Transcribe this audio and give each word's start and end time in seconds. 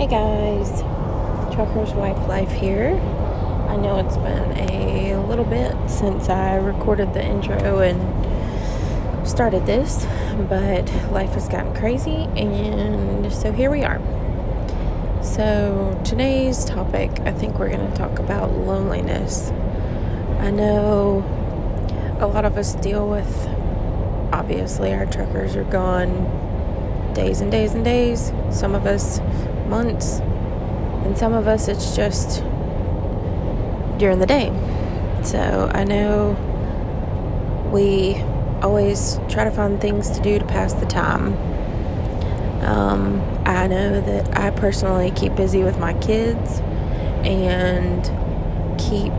Hey 0.00 0.06
guys, 0.06 0.80
Trucker's 1.54 1.92
Wife 1.92 2.26
Life 2.26 2.50
here. 2.52 2.98
I 3.68 3.76
know 3.76 3.98
it's 3.98 4.16
been 4.16 4.70
a 4.70 5.22
little 5.26 5.44
bit 5.44 5.76
since 5.90 6.30
I 6.30 6.54
recorded 6.54 7.12
the 7.12 7.22
intro 7.22 7.80
and 7.80 9.28
started 9.28 9.66
this, 9.66 10.06
but 10.48 10.90
life 11.12 11.34
has 11.34 11.50
gotten 11.50 11.74
crazy, 11.74 12.26
and 12.34 13.30
so 13.30 13.52
here 13.52 13.70
we 13.70 13.82
are. 13.84 14.00
So, 15.22 16.00
today's 16.02 16.64
topic, 16.64 17.10
I 17.26 17.32
think 17.32 17.58
we're 17.58 17.68
going 17.68 17.86
to 17.86 17.94
talk 17.94 18.18
about 18.18 18.52
loneliness. 18.52 19.50
I 20.38 20.50
know 20.50 21.22
a 22.20 22.26
lot 22.26 22.46
of 22.46 22.56
us 22.56 22.74
deal 22.76 23.06
with, 23.06 23.46
obviously, 24.32 24.94
our 24.94 25.04
truckers 25.04 25.56
are 25.56 25.64
gone 25.64 27.12
days 27.12 27.42
and 27.42 27.52
days 27.52 27.74
and 27.74 27.84
days. 27.84 28.32
Some 28.50 28.74
of 28.74 28.86
us 28.86 29.20
months, 29.70 30.18
and 31.04 31.16
some 31.16 31.32
of 31.32 31.46
us 31.46 31.68
it's 31.68 31.96
just 31.96 32.42
during 33.98 34.18
the 34.18 34.26
day. 34.26 34.48
So 35.22 35.70
I 35.72 35.84
know 35.84 36.36
we 37.72 38.16
always 38.62 39.18
try 39.28 39.44
to 39.44 39.50
find 39.50 39.80
things 39.80 40.10
to 40.10 40.20
do 40.20 40.38
to 40.38 40.44
pass 40.44 40.72
the 40.74 40.86
time. 40.86 41.34
Um, 42.62 43.22
I 43.46 43.66
know 43.66 44.00
that 44.00 44.38
I 44.38 44.50
personally 44.50 45.10
keep 45.12 45.34
busy 45.34 45.62
with 45.62 45.78
my 45.78 45.94
kids 45.94 46.60
and 47.24 48.04
keep 48.78 49.12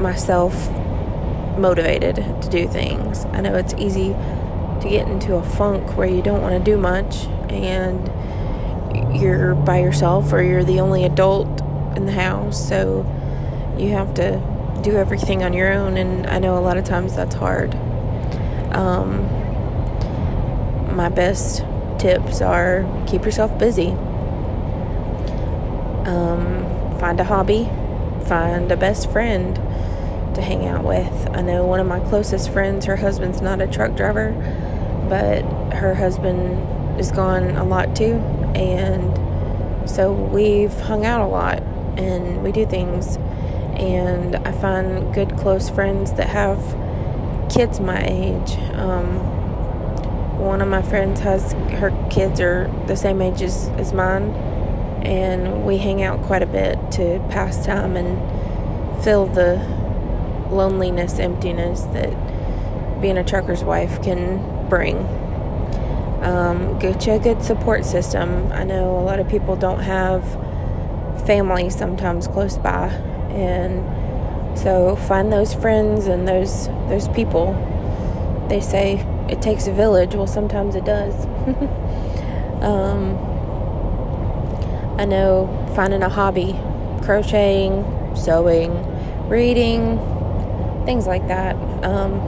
myself 0.00 0.70
motivated 1.58 2.16
to 2.16 2.48
do 2.48 2.68
things. 2.68 3.24
I 3.26 3.40
know 3.40 3.54
it's 3.56 3.74
easy 3.74 4.10
to 4.10 4.88
get 4.88 5.08
into 5.08 5.34
a 5.34 5.42
funk 5.42 5.96
where 5.96 6.08
you 6.08 6.22
don't 6.22 6.40
want 6.40 6.52
to 6.52 6.70
do 6.70 6.78
much 6.78 7.24
and 7.50 8.08
you're 9.12 9.54
by 9.54 9.78
yourself 9.80 10.32
or 10.32 10.42
you're 10.42 10.64
the 10.64 10.80
only 10.80 11.04
adult 11.04 11.48
in 11.96 12.06
the 12.06 12.12
house, 12.12 12.68
so 12.68 13.04
you 13.78 13.90
have 13.90 14.14
to 14.14 14.40
do 14.82 14.96
everything 14.96 15.42
on 15.42 15.52
your 15.52 15.72
own, 15.72 15.96
and 15.96 16.26
I 16.26 16.38
know 16.38 16.56
a 16.56 16.60
lot 16.60 16.76
of 16.76 16.84
times 16.84 17.14
that's 17.16 17.34
hard. 17.34 17.74
Um, 18.74 19.26
my 20.94 21.08
best 21.08 21.64
tips 21.98 22.40
are 22.40 22.86
keep 23.06 23.24
yourself 23.24 23.58
busy, 23.58 23.88
um, 26.06 26.64
find 27.00 27.18
a 27.18 27.24
hobby, 27.24 27.68
find 28.26 28.70
a 28.70 28.76
best 28.76 29.10
friend 29.10 29.56
to 30.34 30.42
hang 30.42 30.66
out 30.66 30.84
with. 30.84 31.28
I 31.32 31.40
know 31.42 31.64
one 31.64 31.80
of 31.80 31.86
my 31.86 32.00
closest 32.00 32.52
friends, 32.52 32.84
her 32.84 32.96
husband's 32.96 33.40
not 33.40 33.60
a 33.60 33.66
truck 33.66 33.96
driver, 33.96 34.32
but 35.08 35.42
her 35.74 35.94
husband 35.94 37.00
is 37.00 37.10
gone 37.10 37.56
a 37.56 37.64
lot 37.64 37.96
too, 37.96 38.20
and 38.54 39.88
so 39.88 40.12
we've 40.12 40.78
hung 40.80 41.04
out 41.04 41.20
a 41.20 41.26
lot 41.26 41.62
and 41.98 42.42
we 42.42 42.52
do 42.52 42.66
things. 42.66 43.16
And 43.78 44.36
I 44.36 44.52
find 44.52 45.14
good 45.14 45.36
close 45.36 45.68
friends 45.68 46.12
that 46.14 46.28
have 46.28 46.58
kids 47.50 47.80
my 47.80 48.02
age. 48.04 48.56
Um, 48.74 49.38
one 50.38 50.62
of 50.62 50.68
my 50.68 50.82
friends 50.82 51.20
has 51.20 51.52
her 51.52 51.90
kids 52.10 52.40
are 52.40 52.70
the 52.86 52.96
same 52.96 53.20
age 53.20 53.42
as, 53.42 53.68
as 53.70 53.92
mine, 53.92 54.30
and 55.02 55.64
we 55.64 55.78
hang 55.78 56.02
out 56.02 56.22
quite 56.22 56.42
a 56.42 56.46
bit 56.46 56.78
to 56.92 57.24
pass 57.30 57.64
time 57.64 57.96
and 57.96 59.02
fill 59.02 59.26
the 59.26 59.56
loneliness, 60.50 61.18
emptiness 61.18 61.82
that 61.92 62.10
being 63.00 63.18
a 63.18 63.24
trucker's 63.24 63.64
wife 63.64 64.02
can 64.02 64.68
bring. 64.68 64.96
Um, 66.22 66.78
get 66.78 67.06
you 67.06 67.12
a 67.12 67.18
good 67.18 67.42
support 67.42 67.84
system. 67.84 68.50
I 68.52 68.64
know 68.64 68.98
a 68.98 69.04
lot 69.04 69.20
of 69.20 69.28
people 69.28 69.56
don't 69.56 69.80
have 69.80 70.24
family 71.26 71.70
sometimes 71.70 72.26
close 72.26 72.58
by, 72.58 72.88
and 73.30 74.58
so 74.58 74.96
find 74.96 75.32
those 75.32 75.54
friends 75.54 76.06
and 76.06 76.26
those 76.26 76.68
those 76.88 77.08
people. 77.08 77.54
They 78.48 78.60
say 78.60 79.06
it 79.28 79.40
takes 79.40 79.66
a 79.66 79.72
village. 79.72 80.14
Well, 80.14 80.26
sometimes 80.26 80.74
it 80.74 80.84
does. 80.84 81.14
um, 82.62 83.16
I 84.98 85.04
know 85.04 85.72
finding 85.76 86.02
a 86.02 86.08
hobby, 86.08 86.58
crocheting, 87.02 87.84
sewing, 88.16 88.72
reading, 89.28 89.98
things 90.84 91.06
like 91.06 91.28
that, 91.28 91.54
um, 91.84 92.18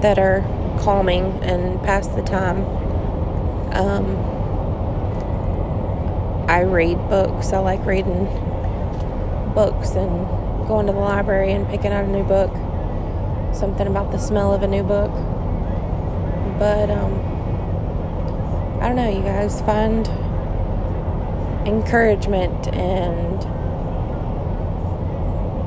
that 0.00 0.18
are 0.18 0.40
calming 0.80 1.42
and 1.42 1.82
pass 1.82 2.06
the 2.08 2.22
time. 2.22 2.64
Um, 3.72 4.16
I 6.48 6.62
read 6.62 6.96
books. 7.08 7.52
I 7.52 7.58
like 7.60 7.84
reading 7.86 8.24
books 9.54 9.90
and 9.90 10.26
going 10.66 10.86
to 10.86 10.92
the 10.92 10.98
library 10.98 11.52
and 11.52 11.68
picking 11.68 11.92
out 11.92 12.04
a 12.04 12.08
new 12.08 12.24
book. 12.24 12.52
Something 13.54 13.86
about 13.86 14.10
the 14.10 14.18
smell 14.18 14.52
of 14.52 14.62
a 14.62 14.66
new 14.66 14.82
book. 14.82 15.12
But 16.58 16.90
um, 16.90 17.14
I 18.80 18.88
don't 18.88 18.96
know, 18.96 19.08
you 19.08 19.22
guys 19.22 19.60
find 19.62 20.08
encouragement 21.66 22.68
and 22.74 23.38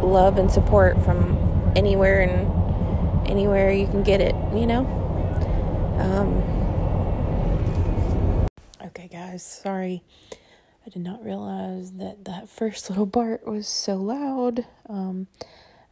love 0.04 0.38
and 0.38 0.52
support 0.52 1.00
from 1.04 1.72
anywhere 1.76 2.22
and 2.22 3.28
anywhere 3.28 3.72
you 3.72 3.88
can 3.88 4.04
get 4.04 4.22
it, 4.22 4.36
you 4.54 4.66
know? 4.66 5.03
Um, 6.24 6.42
okay, 8.86 9.10
guys, 9.10 9.44
sorry. 9.44 10.04
I 10.86 10.90
did 10.90 11.02
not 11.02 11.24
realize 11.24 11.92
that 11.94 12.24
that 12.24 12.48
first 12.48 12.90
little 12.90 13.06
Bart 13.06 13.46
was 13.46 13.68
so 13.68 13.96
loud. 13.96 14.66
Um, 14.88 15.28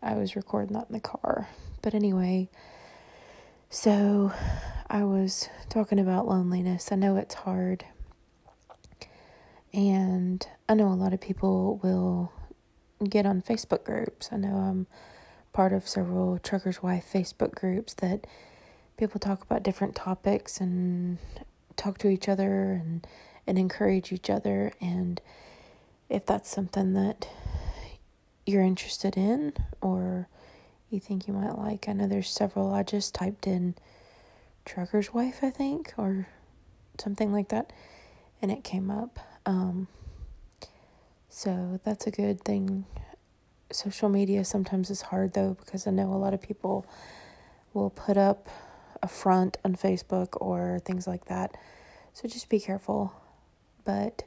I 0.01 0.13
was 0.13 0.37
recording 0.37 0.73
that 0.73 0.87
in 0.87 0.93
the 0.93 1.01
car. 1.01 1.49
But 1.81 1.93
anyway, 1.93 2.49
so 3.69 4.31
I 4.89 5.03
was 5.03 5.49
talking 5.69 5.99
about 5.99 6.27
loneliness. 6.27 6.93
I 6.93 6.95
know 6.95 7.17
it's 7.17 7.35
hard. 7.35 7.83
And 9.73 10.47
I 10.69 10.75
know 10.75 10.87
a 10.87 10.95
lot 10.95 11.13
of 11.13 11.19
people 11.19 11.77
will 11.83 12.31
get 13.09 13.25
on 13.25 13.41
Facebook 13.41 13.83
groups. 13.83 14.29
I 14.31 14.37
know 14.37 14.55
I'm 14.55 14.87
part 15.51 15.73
of 15.73 15.89
several 15.89 16.39
Trucker's 16.39 16.81
Wife 16.81 17.05
Facebook 17.11 17.53
groups 17.53 17.93
that 17.95 18.25
people 19.01 19.19
talk 19.19 19.41
about 19.41 19.63
different 19.63 19.95
topics 19.95 20.61
and 20.61 21.17
talk 21.75 21.97
to 21.97 22.07
each 22.07 22.29
other 22.29 22.73
and 22.73 23.07
and 23.47 23.57
encourage 23.57 24.11
each 24.11 24.29
other 24.29 24.71
and 24.79 25.19
if 26.07 26.23
that's 26.23 26.51
something 26.51 26.93
that 26.93 27.27
you're 28.45 28.61
interested 28.61 29.17
in 29.17 29.53
or 29.81 30.27
you 30.91 30.99
think 30.99 31.27
you 31.27 31.33
might 31.33 31.57
like. 31.57 31.89
I 31.89 31.93
know 31.93 32.05
there's 32.05 32.29
several. 32.29 32.75
I 32.75 32.83
just 32.83 33.15
typed 33.15 33.47
in 33.47 33.73
trucker's 34.65 35.11
wife, 35.15 35.39
I 35.41 35.49
think, 35.49 35.93
or 35.97 36.27
something 36.99 37.31
like 37.33 37.49
that, 37.49 37.73
and 38.39 38.51
it 38.51 38.63
came 38.63 38.91
up. 38.91 39.17
Um, 39.47 39.87
so 41.27 41.79
that's 41.83 42.05
a 42.05 42.11
good 42.11 42.43
thing. 42.43 42.85
Social 43.71 44.09
media 44.09 44.45
sometimes 44.45 44.91
is 44.91 45.01
hard 45.01 45.33
though 45.33 45.55
because 45.59 45.87
I 45.87 45.91
know 45.91 46.13
a 46.13 46.21
lot 46.21 46.35
of 46.35 46.41
people 46.41 46.85
will 47.73 47.89
put 47.89 48.15
up 48.15 48.47
a 49.01 49.07
front 49.07 49.57
on 49.63 49.75
Facebook 49.75 50.29
or 50.39 50.79
things 50.85 51.07
like 51.07 51.25
that. 51.25 51.55
So 52.13 52.27
just 52.27 52.49
be 52.49 52.59
careful. 52.59 53.13
But 53.83 54.23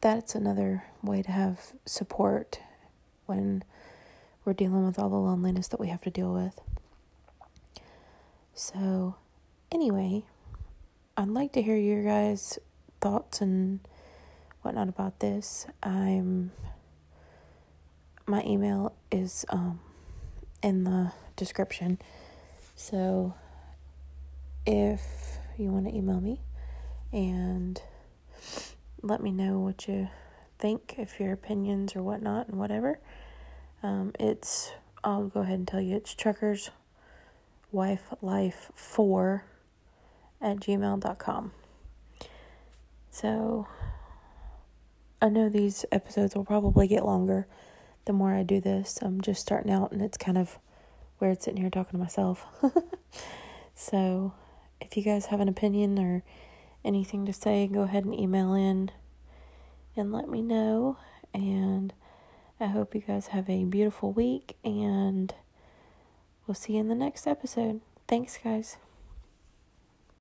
that's 0.00 0.34
another 0.34 0.84
way 1.02 1.22
to 1.22 1.30
have 1.30 1.72
support 1.86 2.60
when 3.26 3.64
we're 4.44 4.52
dealing 4.52 4.84
with 4.84 4.98
all 4.98 5.08
the 5.08 5.16
loneliness 5.16 5.68
that 5.68 5.80
we 5.80 5.88
have 5.88 6.02
to 6.02 6.10
deal 6.10 6.32
with. 6.32 6.60
So, 8.54 9.16
anyway, 9.70 10.24
I'd 11.16 11.28
like 11.28 11.52
to 11.52 11.62
hear 11.62 11.76
your 11.76 12.04
guys' 12.04 12.58
thoughts 13.00 13.40
and 13.40 13.80
whatnot 14.62 14.88
about 14.88 15.20
this. 15.20 15.66
I'm 15.82 16.52
my 18.26 18.42
email 18.44 18.94
is 19.10 19.44
um 19.48 19.80
in 20.62 20.84
the 20.84 21.12
description. 21.36 21.98
So 22.74 23.34
if 24.66 25.02
you 25.56 25.70
want 25.70 25.86
to 25.86 25.94
email 25.94 26.20
me 26.20 26.40
and 27.12 27.80
let 29.02 29.22
me 29.22 29.32
know 29.32 29.58
what 29.58 29.86
you 29.88 30.08
think, 30.62 30.94
if 30.96 31.18
your 31.18 31.32
opinions 31.32 31.96
or 31.96 32.02
whatnot 32.02 32.48
and 32.48 32.56
whatever. 32.56 33.00
Um, 33.82 34.12
it's 34.18 34.70
I'll 35.02 35.26
go 35.26 35.40
ahead 35.40 35.58
and 35.58 35.66
tell 35.66 35.80
you 35.80 35.96
it's 35.96 36.14
truckers 36.14 36.70
wife 37.72 38.02
life 38.22 38.70
four 38.74 39.44
at 40.40 40.58
gmail.com. 40.58 41.52
So 43.10 43.66
I 45.20 45.28
know 45.28 45.48
these 45.48 45.84
episodes 45.90 46.36
will 46.36 46.44
probably 46.44 46.86
get 46.86 47.04
longer 47.04 47.48
the 48.04 48.12
more 48.12 48.32
I 48.32 48.44
do 48.44 48.60
this. 48.60 49.00
I'm 49.02 49.20
just 49.20 49.40
starting 49.40 49.72
out 49.72 49.90
and 49.90 50.00
it's 50.00 50.16
kind 50.16 50.38
of 50.38 50.58
weird 51.22 51.40
sitting 51.40 51.60
here 51.60 51.70
talking 51.70 51.92
to 51.92 51.98
myself. 51.98 52.44
so 53.74 54.34
if 54.80 54.96
you 54.96 55.02
guys 55.04 55.26
have 55.26 55.40
an 55.40 55.48
opinion 55.48 55.98
or 55.98 56.24
anything 56.84 57.24
to 57.24 57.32
say, 57.32 57.68
go 57.68 57.82
ahead 57.82 58.04
and 58.04 58.12
email 58.12 58.52
in 58.52 58.90
and 59.96 60.12
let 60.12 60.28
me 60.28 60.42
know. 60.42 60.98
And 61.32 61.94
I 62.60 62.66
hope 62.66 62.94
you 62.94 63.00
guys 63.00 63.28
have 63.28 63.48
a 63.48 63.64
beautiful 63.64 64.12
week, 64.12 64.56
and 64.64 65.34
we'll 66.46 66.54
see 66.54 66.74
you 66.74 66.80
in 66.80 66.88
the 66.88 66.94
next 66.94 67.26
episode. 67.26 67.80
Thanks, 68.06 68.38
guys. 68.42 68.76